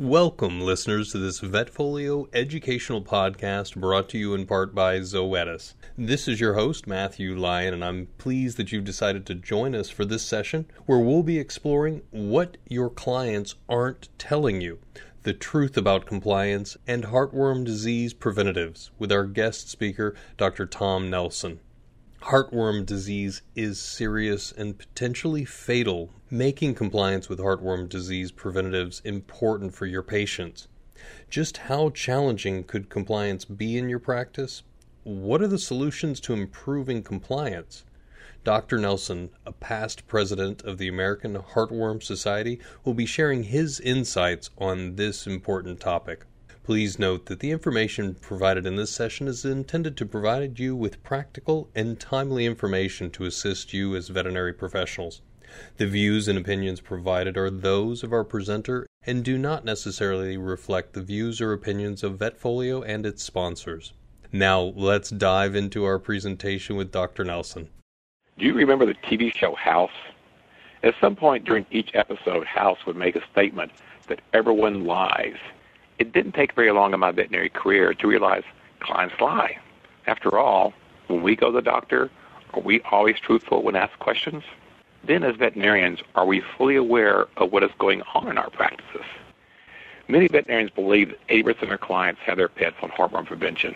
[0.00, 5.74] Welcome, listeners, to this Vetfolio educational podcast brought to you in part by Zoetis.
[5.96, 9.90] This is your host, Matthew Lyon, and I'm pleased that you've decided to join us
[9.90, 14.78] for this session where we'll be exploring what your clients aren't telling you
[15.24, 20.64] the truth about compliance and heartworm disease preventatives with our guest speaker, Dr.
[20.64, 21.58] Tom Nelson.
[22.22, 29.86] Heartworm disease is serious and potentially fatal, making compliance with heartworm disease preventatives important for
[29.86, 30.66] your patients.
[31.30, 34.64] Just how challenging could compliance be in your practice?
[35.04, 37.84] What are the solutions to improving compliance?
[38.42, 38.78] Dr.
[38.78, 44.96] Nelson, a past president of the American Heartworm Society, will be sharing his insights on
[44.96, 46.24] this important topic.
[46.68, 51.02] Please note that the information provided in this session is intended to provide you with
[51.02, 55.22] practical and timely information to assist you as veterinary professionals.
[55.78, 60.92] The views and opinions provided are those of our presenter and do not necessarily reflect
[60.92, 63.94] the views or opinions of Vetfolio and its sponsors.
[64.30, 67.24] Now, let's dive into our presentation with Dr.
[67.24, 67.70] Nelson.
[68.36, 69.96] Do you remember the TV show House?
[70.82, 73.72] At some point during each episode, House would make a statement
[74.08, 75.38] that everyone lies
[75.98, 78.44] it didn't take very long in my veterinary career to realize
[78.80, 79.58] clients lie.
[80.06, 80.72] After all,
[81.08, 82.10] when we go to the doctor,
[82.54, 84.44] are we always truthful when asked questions?
[85.04, 89.06] Then, as veterinarians, are we fully aware of what is going on in our practices?
[90.08, 93.74] Many veterinarians believe that 80% of their clients have their pets on heartworm prevention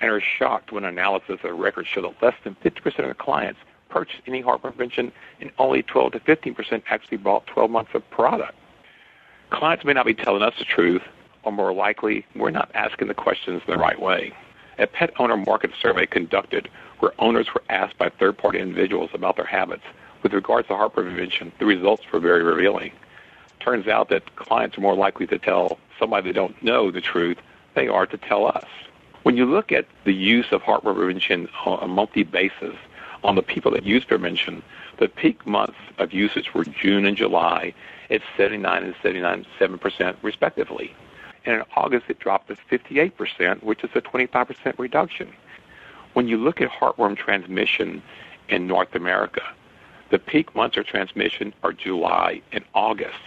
[0.00, 3.60] and are shocked when analysis of records show that less than 50% of their clients
[3.88, 8.54] purchase any heartworm prevention and only 12 to 15% actually bought 12 months of product.
[9.50, 11.02] Clients may not be telling us the truth,
[11.44, 14.32] or more likely, we're not asking the questions the right way.
[14.78, 16.68] A pet owner market survey conducted
[17.00, 19.82] where owners were asked by third party individuals about their habits
[20.22, 22.92] with regards to heart prevention, the results were very revealing.
[23.60, 27.38] Turns out that clients are more likely to tell somebody they don't know the truth
[27.74, 28.66] they are to tell us.
[29.24, 32.76] When you look at the use of heart prevention on a monthly basis
[33.24, 34.62] on the people that use prevention,
[34.98, 37.72] the peak months of usage were June and July
[38.10, 40.94] at 79 and 79.7% respectively
[41.44, 45.32] and in August it dropped to 58%, which is a 25% reduction.
[46.12, 48.02] When you look at heartworm transmission
[48.48, 49.42] in North America,
[50.10, 53.22] the peak months of transmission are July and August,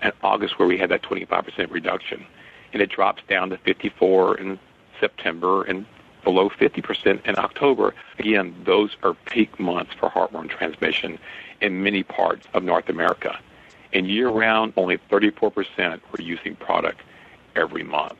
[0.00, 2.24] and August where we had that 25% reduction,
[2.72, 4.58] and it drops down to 54 in
[4.98, 5.84] September and
[6.24, 7.94] below 50% in October.
[8.18, 11.18] Again, those are peak months for heartworm transmission
[11.60, 13.38] in many parts of North America.
[13.92, 17.00] And year round, only 34% were using product
[17.56, 18.18] every month.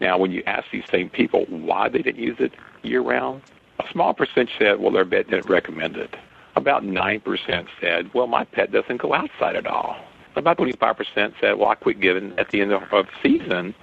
[0.00, 2.52] Now, when you ask these same people why they didn't use it
[2.82, 3.42] year round,
[3.78, 6.14] a small percentage said, well, their vet didn't recommend it.
[6.56, 9.96] About 9% said, well, my pet doesn't go outside at all.
[10.36, 13.74] About 25% said, well, I quit giving at the end of, season.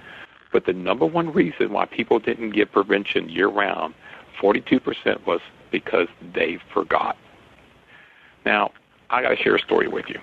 [0.52, 3.94] But the number one reason why people didn't give prevention year round,
[4.40, 7.16] 42% was because they forgot.
[8.44, 8.72] Now,
[9.10, 10.20] I got to share a story with you.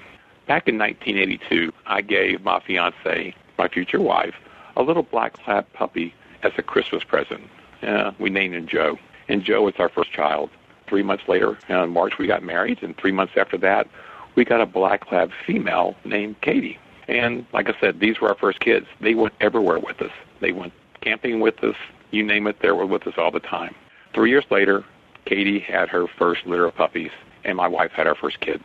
[0.48, 4.36] Back in 1982, I gave my fiance, my future wife,
[4.80, 7.44] a little black lab puppy as a Christmas present.
[7.84, 8.98] Uh, we named him Joe.
[9.28, 10.50] And Joe was our first child.
[10.88, 12.82] Three months later, in March, we got married.
[12.82, 13.88] And three months after that,
[14.36, 16.80] we got a black lab female named Katie.
[17.08, 18.88] And like I said, these were our first kids.
[19.02, 20.12] They went everywhere with us.
[20.40, 21.76] They went camping with us.
[22.12, 23.76] You name it, they were with us all the time.
[24.14, 24.84] Three years later,
[25.26, 27.12] Katie had her first litter of puppies,
[27.44, 28.64] and my wife had our first kid.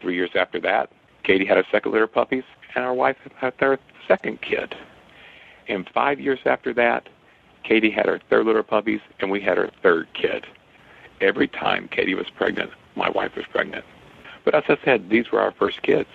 [0.00, 0.90] Three years after that,
[1.22, 2.44] Katie had her second litter of puppies,
[2.74, 4.74] and our wife had their second kid.
[5.68, 7.08] And five years after that,
[7.62, 10.46] Katie had her third litter of puppies, and we had our third kid.
[11.20, 13.84] Every time Katie was pregnant, my wife was pregnant.
[14.44, 16.08] But as I said, these were our first kids.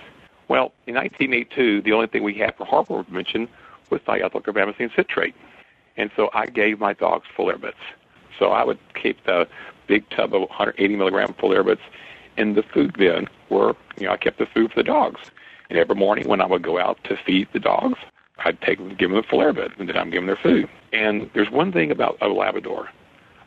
[0.47, 3.47] Well, in 1982, the only thing we had for heartworm prevention
[3.89, 5.35] was diethylcarbamazine citrate.
[5.97, 7.73] And so I gave my dogs Filaribits.
[8.37, 9.47] So I would keep the
[9.87, 11.81] big tub of 180 milligram Filaribits
[12.37, 15.19] in the food bin where, you know, I kept the food for the dogs.
[15.69, 17.97] And every morning when I would go out to feed the dogs,
[18.45, 20.69] I'd take them, give them a Filaribit, and then I'm giving their food.
[20.93, 22.89] And there's one thing about a Labrador.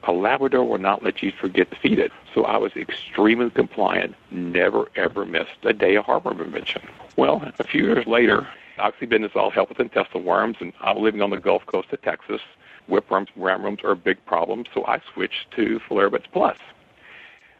[0.04, 2.10] A Labrador will not let you forget to feed it.
[2.34, 6.82] So I was extremely compliant, never ever missed a day of heartworm prevention.
[7.16, 8.48] Well, a few years later,
[8.78, 12.40] oxibendazole helped with intestinal worms, and I'm living on the Gulf Coast of Texas.
[12.88, 16.58] Whipworms and roundworms are a big problem, so I switched to Filaribits Plus.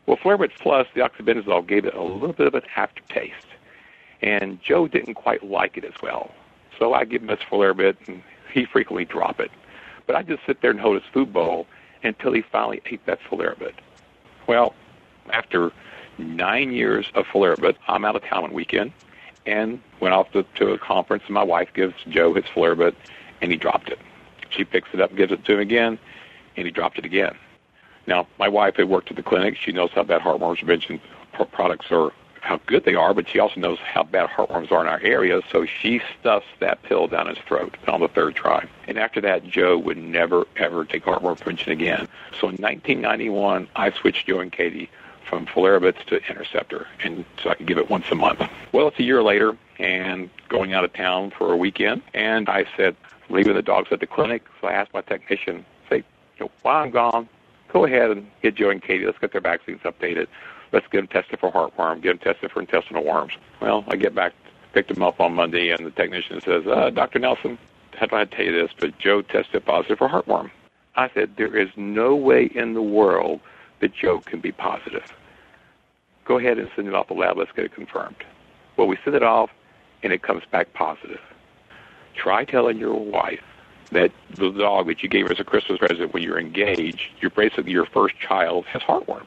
[0.07, 3.47] Well, Filaribits Plus, the oxibendazole gave it a little bit of an aftertaste,
[4.21, 6.33] and Joe didn't quite like it as well.
[6.79, 8.23] So I give him his Filaribit, and
[8.53, 9.51] he frequently drop it.
[10.07, 11.67] But I just sit there and hold his food bowl
[12.03, 13.75] until he finally ate that Filaribit.
[14.47, 14.75] Well,
[15.31, 15.73] after
[16.19, 18.93] nine years of Filaribit, I'm out of town one weekend,
[19.47, 21.25] and went off to, to a conference.
[21.27, 22.95] And my wife gives Joe his Filaribit,
[23.41, 23.99] and he dropped it.
[24.51, 25.99] She picks it up gives it to him again,
[26.57, 27.37] and he dropped it again.
[28.07, 29.57] Now, my wife had worked at the clinic.
[29.57, 31.01] She knows how bad heartworm prevention
[31.53, 32.13] products are,
[32.43, 35.41] how good they are, but she also knows how bad heartworms are in our area.
[35.51, 38.67] So she stuffs that pill down his throat on the third try.
[38.89, 42.09] And after that, Joe would never, ever take heartworm prevention again.
[42.41, 44.91] So in 1991, I switched Joe and Katie
[45.25, 48.43] from Filaribits to Interceptor, and so I could give it once a month.
[48.73, 52.67] Well, it's a year later, and going out of town for a weekend, and I
[52.77, 52.97] said,
[53.31, 54.43] leaving the dogs at the clinic.
[54.61, 56.03] So I asked my technician, say,
[56.63, 57.29] while I'm gone,
[57.73, 59.07] go ahead and get Joe and Katie.
[59.07, 60.27] Let's get their vaccines updated.
[60.73, 63.35] Let's get them tested for heartworm, get them tested for intestinal worms.
[63.61, 64.33] Well, I get back,
[64.73, 67.19] picked them up on Monday, and the technician says, uh, Dr.
[67.19, 67.59] Nelson,
[67.95, 68.71] how do I tell you this?
[68.79, 70.51] But Joe tested positive for heartworm.
[70.97, 73.41] I said, there is no way in the world
[73.81, 75.05] that Joe can be positive.
[76.25, 77.37] Go ahead and send it off the lab.
[77.37, 78.25] Let's get it confirmed.
[78.77, 79.51] Well, we send it off,
[80.03, 81.21] and it comes back positive.
[82.15, 83.43] Try telling your wife
[83.91, 87.73] that the dog that you gave as a Christmas present when you're engaged, you're basically
[87.73, 89.27] your first child has heartworm.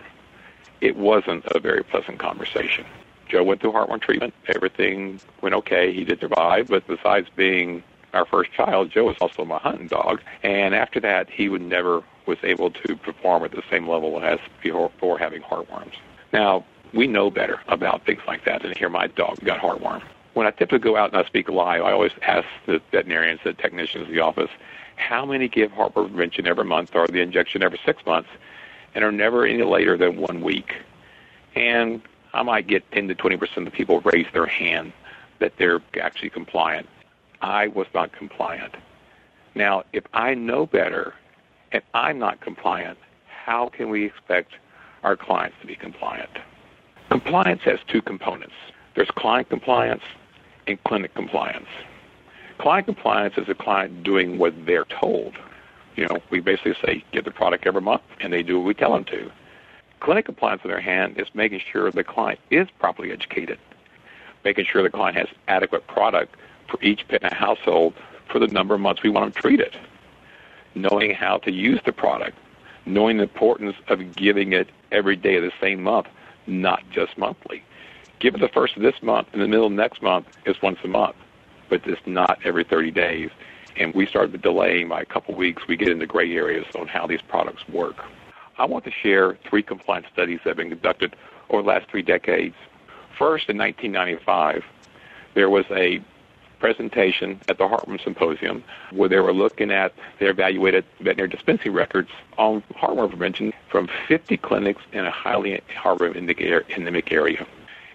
[0.82, 2.86] It wasn't a very pleasant conversation.
[3.28, 4.34] Joe went through heartworm treatment.
[4.48, 5.92] Everything went okay.
[5.92, 7.84] He did survive, but besides being
[8.14, 10.22] our first child, Joe was also my hunting dog.
[10.44, 14.40] And after that, he would never was able to perform at the same level as
[14.64, 15.94] before having heartworms.
[16.34, 20.02] Now, we know better about things like that than here my dog got heartworm
[20.36, 23.54] when I typically go out and I speak live, I always ask the veterinarians, the
[23.54, 24.50] technicians in the office,
[24.98, 28.30] how many give heartworm prevention every month or the injection every six months
[28.96, 30.74] and are never any later than one week.
[31.56, 32.02] And
[32.34, 34.94] I might get 10 to 20% of the people raise their hand
[35.40, 36.88] that they're actually compliant.
[37.42, 38.74] I was not compliant.
[39.54, 41.14] Now, if I know better
[41.72, 42.98] and I'm not compliant,
[43.28, 44.54] how can we expect
[45.04, 46.30] our clients to be compliant?
[47.10, 48.56] Compliance has two components.
[48.96, 50.04] There's client compliance
[50.68, 51.68] and clinic compliance.
[52.58, 55.36] Client compliance is a client doing what they're told.
[55.96, 58.74] You know, we basically say, get the product every month, and they do what we
[58.74, 59.32] tell them to.
[60.00, 63.58] Clinic compliance, on the other hand, is making sure the client is properly educated,
[64.44, 66.36] making sure the client has adequate product
[66.68, 67.94] for each pet in a household
[68.28, 69.78] for the number of months we want them treated,
[70.74, 72.38] knowing how to use the product,
[72.86, 76.08] knowing the importance of giving it every day of the same month,
[76.46, 77.64] not just monthly
[78.20, 80.80] give it the first of this month, and the middle of next month is once
[80.84, 81.16] a month,
[81.70, 83.30] but it's not every 30 days.
[83.78, 85.68] And we started delaying by a couple weeks.
[85.68, 88.04] We get into gray areas on how these products work.
[88.58, 91.16] I want to share three compliance studies that have been conducted
[91.50, 92.56] over the last three decades.
[93.18, 94.64] First, in 1995,
[95.34, 96.02] there was a
[96.60, 102.10] presentation at the Heartworm Symposium where they were looking at, they evaluated veterinary dispensing records
[102.38, 107.46] on heartworm prevention from 50 clinics in a highly heartworm endemic area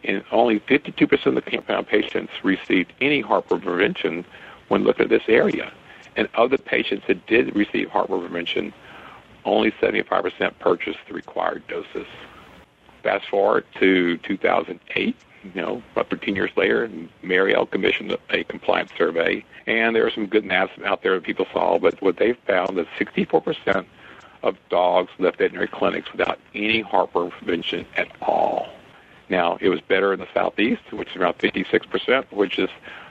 [0.05, 4.25] and only 52% of the compound patients received any heartworm prevention
[4.71, 5.73] when looking at this area.
[6.17, 8.73] And of the patients that did receive heartworm prevention,
[9.45, 12.07] only 75% purchased the required doses.
[13.03, 16.91] Fast forward to 2008, you know, about 13 years later,
[17.23, 21.47] Merial commissioned a compliance survey, and there are some good maps out there that people
[21.53, 23.87] saw, but what they found is 64%
[24.43, 28.69] of dogs left veterinary clinics without any heartworm prevention at all.
[29.31, 32.69] Now, it was better in the southeast, which is around 56%, which is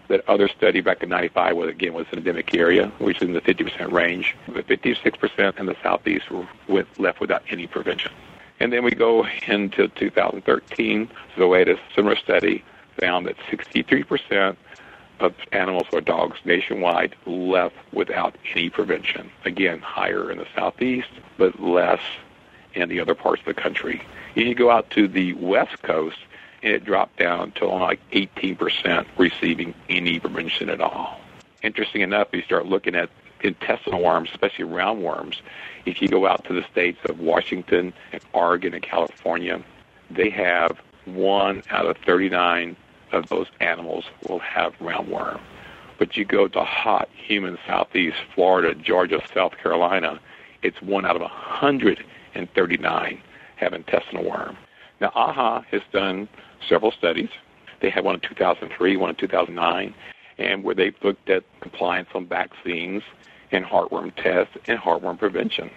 [0.10, 3.34] that other study back in 95 was again was an endemic area, which is in
[3.34, 4.36] the 50% range.
[4.48, 8.12] But 56% in the southeast were with, left without any prevention.
[8.60, 12.64] And then we go into 2013, Zoetis, similar study,
[13.00, 14.58] found that 63%
[15.20, 19.30] of animals or dogs nationwide left without any prevention.
[19.46, 22.02] Again, higher in the southeast, but less
[22.74, 24.02] in the other parts of the country.
[24.36, 26.18] And you go out to the West Coast,
[26.62, 31.20] and it dropped down to like 18% receiving any prevention at all.
[31.64, 33.10] Interesting enough, you start looking at
[33.42, 35.38] intestinal worms, especially roundworms.
[35.86, 39.64] If you go out to the states of Washington and Oregon and California,
[40.10, 42.76] they have one out of 39
[43.12, 45.40] of those animals will have roundworm.
[45.98, 50.20] But you go to hot, humid southeast Florida, Georgia, South Carolina,
[50.62, 53.22] it's one out of 139
[53.56, 54.58] have intestinal worm.
[55.02, 56.30] Now, AHA has done
[56.68, 57.30] several studies.
[57.82, 59.94] They had one in 2003, one in 2009,
[60.38, 63.04] and where they looked at compliance on vaccines
[63.52, 65.70] and heartworm tests and heartworm prevention.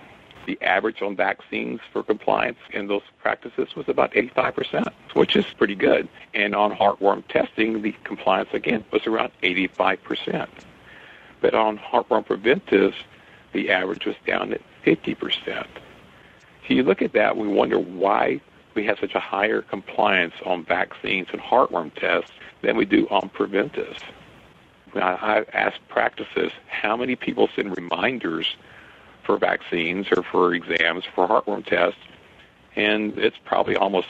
[0.46, 5.76] The average on vaccines for compliance in those practices was about 85%, which is pretty
[5.76, 6.08] good.
[6.34, 10.48] And on heartworm testing, the compliance again was around 85%.
[11.40, 12.96] But on heartworm preventives,
[13.52, 15.66] the average was down at 50%.
[16.66, 18.40] So you look at that, we wonder why
[18.74, 23.28] we have such a higher compliance on vaccines and heartworm tests than we do on
[23.28, 24.00] preventives.
[24.94, 28.56] I've asked practices how many people send reminders
[29.24, 32.00] for vaccines or for exams for heartworm tests,
[32.76, 34.08] and it's probably almost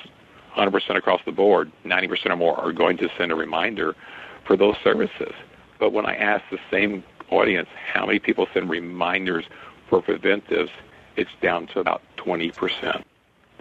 [0.56, 1.70] 100% across the board.
[1.84, 3.94] 90% or more are going to send a reminder
[4.44, 5.32] for those services.
[5.78, 9.44] But when I ask the same audience how many people send reminders
[9.88, 10.70] for preventives,
[11.16, 13.04] it's down to about 20%.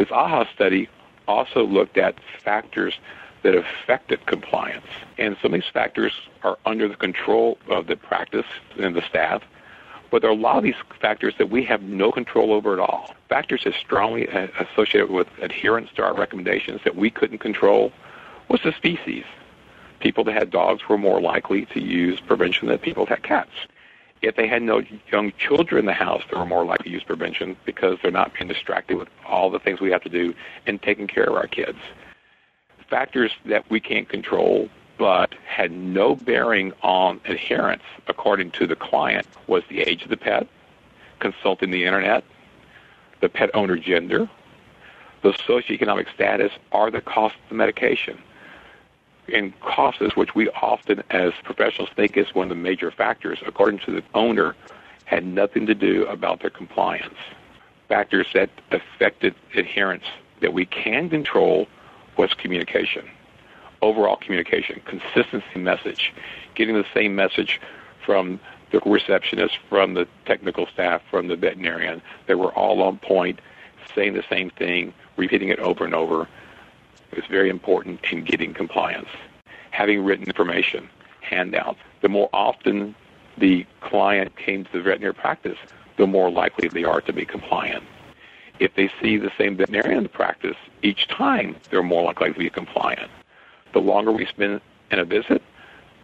[0.02, 0.90] This AHA study
[1.28, 2.96] also looked at factors
[3.44, 4.88] that affected compliance.
[5.20, 8.48] And some of these factors are under the control of the practice
[8.80, 9.44] and the staff,
[10.10, 12.80] but there are a lot of these factors that we have no control over at
[12.80, 13.14] all.
[13.30, 17.94] Factors that strongly associated with adherence to our recommendations that we couldn't control
[18.50, 19.26] was the species.
[20.00, 23.52] People that had dogs were more likely to use prevention than people that had cats.
[24.22, 27.04] If they had no young children in the house, they were more likely to use
[27.04, 30.36] prevention because they're not being distracted with all the things we have to do
[30.68, 31.80] and taking care of our kids.
[32.88, 39.26] Factors that we can't control but had no bearing on adherence, according to the client,
[39.48, 40.46] was the age of the pet,
[41.20, 42.24] consulting the internet,
[43.22, 44.30] the pet owner gender,
[45.24, 48.22] the socioeconomic status, or the cost of the medication
[49.32, 53.80] in costs, which we often as professionals think is one of the major factors, according
[53.80, 54.56] to the owner,
[55.06, 57.16] had nothing to do about their compliance.
[57.88, 60.06] Factors that affected adherence
[60.42, 61.68] that we can control
[62.18, 63.10] was communication.
[63.82, 66.14] Overall communication, consistency message,
[66.56, 67.60] getting the same message
[68.06, 68.40] from
[68.72, 72.02] the receptionist, from the technical staff, from the veterinarian.
[72.28, 73.40] They were all on point,
[73.94, 76.28] saying the same thing, repeating it over and over
[77.14, 79.10] is very important in getting compliance.
[79.72, 80.90] Having written information,
[81.22, 81.80] handouts.
[82.02, 82.96] The more often
[83.38, 85.58] the client came to the veterinary practice,
[85.98, 87.84] the more likely they are to be compliant.
[88.60, 93.10] If they see the same veterinarian practice each time, they're more likely to be compliant.
[93.74, 95.42] The longer we spend in a visit,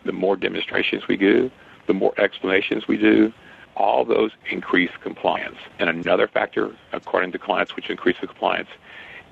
[0.06, 1.52] the more demonstrations we do,
[1.88, 3.34] the more explanations we do,
[3.76, 5.58] all those increase compliance.
[5.80, 8.70] And another factor, according to clients, which increases compliance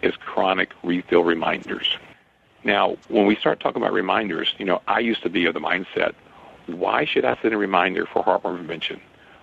[0.05, 1.97] is chronic refill reminders.
[2.63, 5.59] Now, when we start talking about reminders, you know, I used to be of the
[5.59, 6.13] mindset,
[6.67, 9.01] why should I send a reminder for heartworm prevention?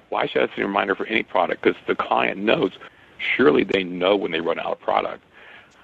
[0.09, 1.63] Why should I send a reminder for any product?
[1.63, 2.73] Because the client knows,
[3.19, 5.25] surely they know when they run out of product.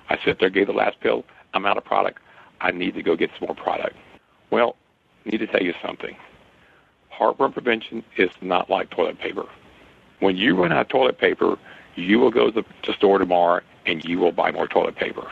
[0.09, 2.21] I sit there, gave the last pill, I'm out of product.
[2.61, 3.97] I need to go get some more product.
[4.51, 4.77] Well,
[5.27, 6.17] I need to tell you something.
[7.13, 9.47] Heartworm prevention is not like toilet paper.
[10.21, 11.59] When you run out of toilet paper,
[11.95, 15.29] you will go to the store tomorrow and you will buy more toilet paper.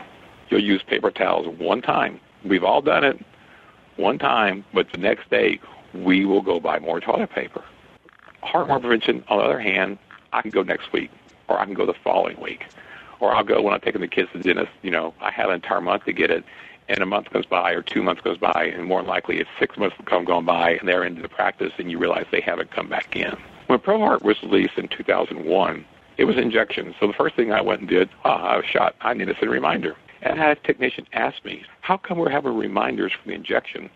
[0.49, 2.19] You'll use paper towels one time.
[2.43, 3.23] We've all done it
[3.97, 5.59] one time, but the next day
[5.93, 7.63] we will go buy more toilet paper.
[8.43, 9.99] Heartworm prevention, on the other hand,
[10.33, 11.11] I can go next week,
[11.47, 12.65] or I can go the following week,
[13.19, 14.71] or I'll go when I'm taking the kids to the dentist.
[14.81, 16.43] You know, I have an entire month to get it,
[16.87, 19.77] and a month goes by or two months goes by, and more likely it's six
[19.77, 22.87] months come going by, and they're into the practice, and you realize they haven't come
[22.87, 23.35] back in.
[23.67, 25.85] When ProHeart was released in 2001,
[26.17, 26.95] it was injection.
[26.99, 28.95] So the first thing I went and did, ah, I was shot.
[29.01, 29.95] I need a reminder.
[30.21, 33.89] And I had a technician ask me, how come we're having reminders for the injection,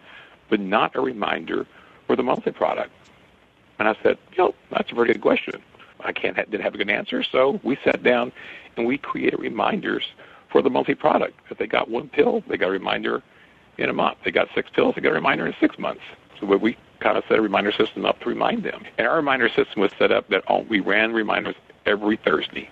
[0.49, 1.65] but not a reminder
[2.05, 2.91] for the monthly product?
[3.79, 5.61] And I said, you know, that's a very good question.
[6.01, 8.31] I can't didn't have a good answer, so we sat down
[8.77, 10.03] and we created reminders
[10.51, 11.39] for the monthly product.
[11.49, 13.23] If they got one pill, they got a reminder
[13.77, 14.17] in a month.
[14.23, 16.01] They got six pills, they got a reminder in six months.
[16.39, 18.83] So we kind of set a reminder system up to remind them.
[18.97, 22.69] And our reminder system was set up that all, we ran reminders every Thursday.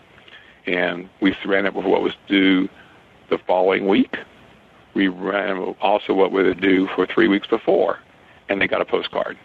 [0.65, 2.69] And we ran it with what was due
[3.29, 4.17] the following week.
[4.93, 7.99] We ran also what was due for three weeks before,
[8.49, 9.37] and they got a postcard.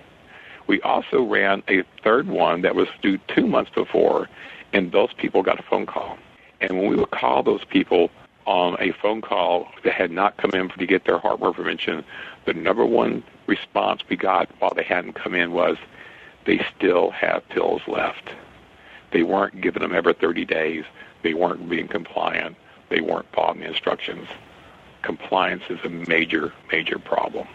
[0.66, 4.28] We also ran a third one that was due two months before,
[4.72, 6.18] and those people got a phone call.
[6.60, 8.10] And when we would call those people
[8.46, 12.04] on a phone call that had not come in to get their heartworm prevention,
[12.46, 15.76] the number one response we got while they hadn't come in was,
[16.46, 18.30] they still have pills left.
[19.14, 20.84] They weren't giving them every 30 days.
[21.22, 22.56] They weren't being compliant.
[22.88, 24.26] They weren't following the instructions.
[25.02, 27.46] Compliance is a major, major problem.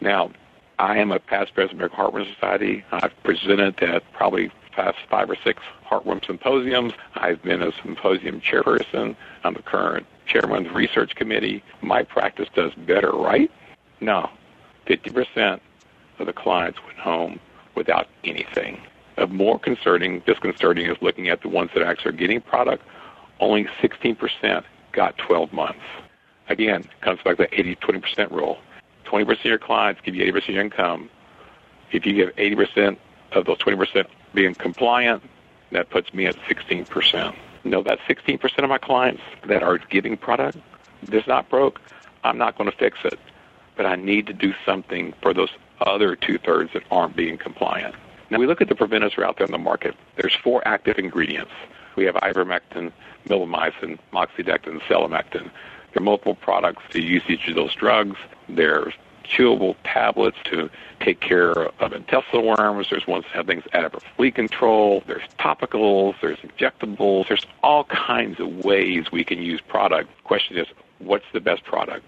[0.00, 0.30] Now,
[0.78, 2.84] I am a past president of the Heartworm Society.
[2.90, 6.94] I've presented at probably past five or six heartworm symposiums.
[7.16, 9.14] I've been a symposium chairperson.
[9.44, 11.62] I'm the current chairman of the research committee.
[11.82, 13.50] My practice does better, right?
[14.00, 14.30] No.
[14.86, 15.60] 50%
[16.18, 17.40] of the clients went home
[17.74, 18.80] without anything
[19.28, 22.82] more concerning, disconcerting is looking at the ones that actually are getting product.
[23.40, 25.80] Only 16% got 12 months.
[26.48, 28.58] Again, comes back to the 80-20% rule.
[29.06, 31.10] 20% of your clients give you 80% of your income.
[31.92, 32.96] If you give 80%
[33.32, 35.22] of those 20% being compliant,
[35.72, 37.34] that puts me at 16%.
[37.64, 40.58] No, that 16% of my clients that are getting product
[41.02, 41.80] This not broke.
[42.22, 43.18] I'm not going to fix it,
[43.76, 47.94] but I need to do something for those other two thirds that aren't being compliant.
[48.30, 49.94] Now we look at the preventers that are out there in the market.
[50.16, 51.52] There's four active ingredients.
[51.96, 52.92] We have ivermectin,
[53.28, 55.50] milbemycin, moxidectin, selamectin.
[55.92, 58.16] There are multiple products to use each of those drugs.
[58.48, 60.68] There's chewable tablets to
[61.00, 62.88] take care of intestinal worms.
[62.90, 65.02] There's ones that have things added for flea control.
[65.06, 66.14] There's topicals.
[66.20, 67.28] There's injectables.
[67.28, 70.10] There's all kinds of ways we can use product.
[70.16, 70.66] The Question is,
[70.98, 72.04] what's the best product?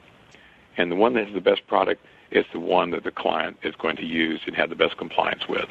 [0.77, 3.75] And the one that has the best product is the one that the client is
[3.77, 5.69] going to use and have the best compliance with.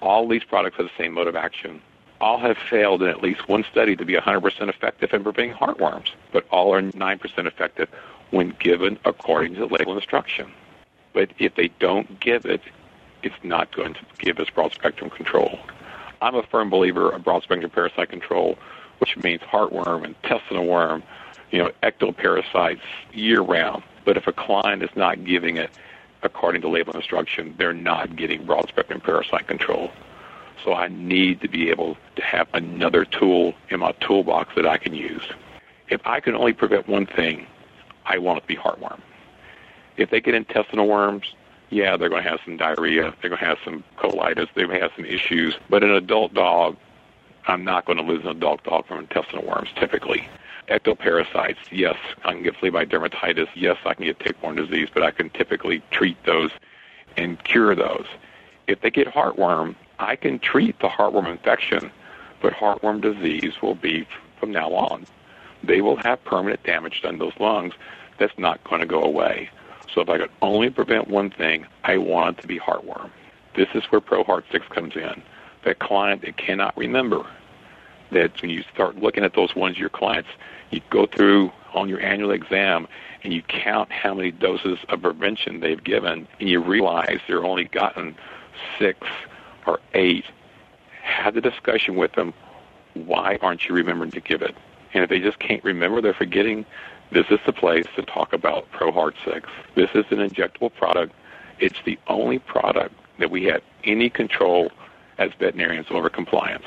[0.00, 1.80] All these products have the same mode of action.
[2.20, 6.10] All have failed in at least one study to be 100% effective in preventing heartworms,
[6.32, 7.88] but all are 9% effective
[8.30, 10.50] when given according to the label instruction.
[11.12, 12.60] But if they don't give it,
[13.22, 15.58] it's not going to give us broad spectrum control.
[16.20, 18.58] I'm a firm believer of broad spectrum parasite control,
[18.98, 21.02] which means heartworm, intestinal worm,
[21.50, 22.80] you know, ectoparasites
[23.12, 23.82] year round.
[24.04, 25.70] But if a client is not giving it
[26.22, 29.90] according to label instruction, they're not getting broad spectrum parasite control.
[30.64, 34.76] So I need to be able to have another tool in my toolbox that I
[34.76, 35.22] can use.
[35.88, 37.46] If I can only prevent one thing,
[38.04, 39.00] I want it to be heartworm.
[39.96, 41.34] If they get intestinal worms,
[41.70, 43.14] yeah, they're going to have some diarrhea.
[43.20, 44.48] They're going to have some colitis.
[44.54, 45.56] They may have some issues.
[45.68, 46.76] But an adult dog,
[47.46, 50.28] I'm not going to lose an adult dog from intestinal worms typically.
[50.68, 53.48] Ectoparasites, yes, I can get flea-bite dermatitis.
[53.54, 56.50] Yes, I can get tick-borne disease, but I can typically treat those
[57.16, 58.06] and cure those.
[58.66, 61.90] If they get heartworm, I can treat the heartworm infection,
[62.42, 64.06] but heartworm disease will be
[64.38, 65.06] from now on.
[65.64, 67.74] They will have permanent damage done to those lungs
[68.18, 69.50] that's not going to go away.
[69.92, 73.10] So if I could only prevent one thing, I want it to be heartworm.
[73.56, 75.22] This is where ProHeart 6 comes in.
[75.64, 77.26] That client that cannot remember
[78.10, 80.28] that when you start looking at those ones, your clients,
[80.70, 82.88] you go through on your annual exam
[83.22, 87.64] and you count how many doses of prevention they've given, and you realize they're only
[87.64, 88.14] gotten
[88.78, 89.06] six
[89.66, 90.24] or eight.
[91.02, 92.32] Have the discussion with them.
[92.94, 94.54] Why aren't you remembering to give it?
[94.94, 96.64] And if they just can't remember, they're forgetting.
[97.10, 99.48] This is the place to talk about ProHeart 6.
[99.74, 101.12] This is an injectable product.
[101.58, 104.70] It's the only product that we have any control
[105.18, 106.64] as veterinarians over compliance.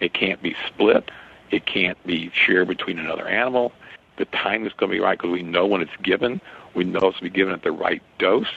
[0.00, 1.10] It can't be split.
[1.50, 3.72] It can't be shared between another animal.
[4.16, 6.40] The time is going to be right because we know when it's given.
[6.74, 8.52] We know it's going to be given at the right dose,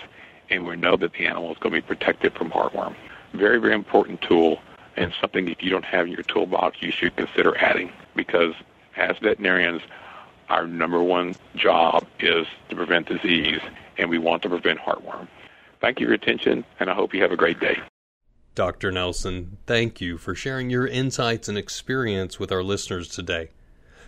[0.50, 2.95] and we know that the animal is going to be protected from heartworm.
[3.34, 4.60] Very, very important tool,
[4.95, 8.54] and something if you don't have in your toolbox, you should consider adding because
[8.95, 9.82] as veterinarians,
[10.50, 13.60] our number one job is to prevent disease,
[13.97, 15.28] and we want to prevent heartworm.
[15.82, 17.80] Thank you for your attention, and I hope you have a great day.
[18.58, 18.91] Dr.
[18.91, 23.52] Nelson, thank you for sharing your insights and experience with our listeners today.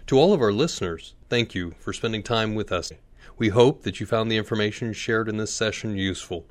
[0.08, 2.92] To all of our listeners, thank you for spending time with us.
[3.38, 6.48] We hope that you found the information shared in this session useful.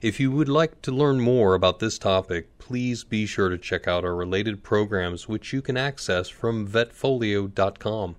[0.00, 3.88] If you would like to learn more about this topic, please be sure to check
[3.88, 8.14] out our related programs, which you can access from vetfolio.com.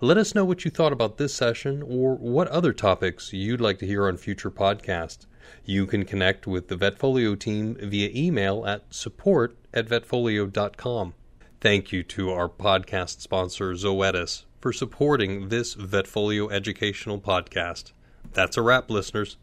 [0.00, 3.78] Let us know what you thought about this session or what other topics you'd like
[3.80, 5.26] to hear on future podcasts.
[5.64, 11.14] You can connect with the Vetfolio team via email at support at vetfolio.com.
[11.60, 17.92] Thank you to our podcast sponsor, Zoetis, for supporting this Vetfolio educational podcast.
[18.32, 19.36] That's a wrap, listeners.